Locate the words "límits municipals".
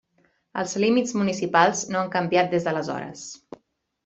0.83-1.83